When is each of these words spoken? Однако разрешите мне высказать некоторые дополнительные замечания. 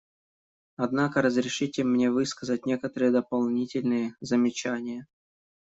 Однако 0.77 1.21
разрешите 1.21 1.83
мне 1.83 2.09
высказать 2.09 2.65
некоторые 2.65 3.11
дополнительные 3.11 4.15
замечания. 4.19 5.05